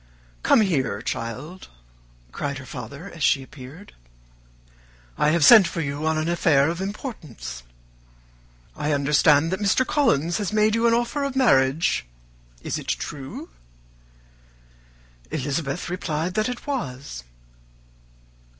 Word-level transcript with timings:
"Come 0.41 0.61
here, 0.61 0.99
child," 1.03 1.67
cried 2.31 2.57
her 2.57 2.65
father 2.65 3.11
as 3.11 3.21
she 3.21 3.43
appeared. 3.43 3.93
"I 5.15 5.29
have 5.29 5.45
sent 5.45 5.67
for 5.67 5.79
you 5.79 6.07
on 6.07 6.17
an 6.17 6.27
affair 6.27 6.69
of 6.71 6.81
importance. 6.81 7.61
I 8.75 8.93
understand 8.93 9.51
that 9.51 9.59
Mr. 9.59 9.85
Collins 9.85 10.39
has 10.39 10.51
made 10.51 10.73
you 10.73 10.87
an 10.87 10.95
offer 10.95 11.23
of 11.23 11.35
marriage. 11.35 12.07
Is 12.63 12.79
it 12.79 12.87
true?" 12.87 13.51
Elizabeth 15.29 15.87
replied 15.87 16.33
that 16.33 16.49
it 16.49 16.65
was. 16.65 17.23